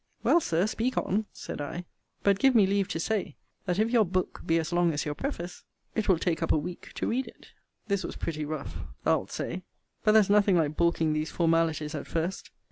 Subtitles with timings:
[0.23, 1.85] Well, Sir, speak on, said I:
[2.23, 3.35] but give me leave to say,
[3.67, 6.57] that if your book be as long as your preface, it will take up a
[6.57, 7.49] week to read it.
[7.87, 9.61] This was pretty rough, thou'lt say:
[10.03, 12.49] but there's nothing like balking these formalities at first.